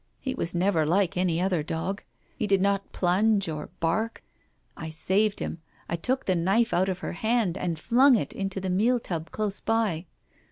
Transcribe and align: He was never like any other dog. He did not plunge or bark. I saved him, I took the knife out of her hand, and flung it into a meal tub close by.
He 0.19 0.33
was 0.33 0.55
never 0.55 0.83
like 0.83 1.15
any 1.15 1.39
other 1.39 1.61
dog. 1.61 2.01
He 2.35 2.47
did 2.47 2.59
not 2.59 2.91
plunge 2.91 3.47
or 3.47 3.69
bark. 3.79 4.23
I 4.75 4.89
saved 4.89 5.39
him, 5.39 5.61
I 5.87 5.95
took 5.95 6.25
the 6.25 6.33
knife 6.33 6.73
out 6.73 6.89
of 6.89 6.97
her 7.05 7.13
hand, 7.13 7.55
and 7.55 7.77
flung 7.77 8.15
it 8.15 8.33
into 8.33 8.59
a 8.65 8.69
meal 8.71 8.99
tub 8.99 9.29
close 9.29 9.59
by. 9.59 10.07